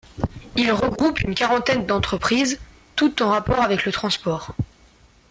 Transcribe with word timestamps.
Il 0.55 0.71
regroupe 0.71 1.19
une 1.19 1.35
quarantaine 1.35 1.85
d’entreprises, 1.85 2.57
toutes 2.95 3.21
en 3.21 3.29
rapport 3.29 3.59
avec 3.59 3.85
le 3.85 3.91
transport. 3.91 4.55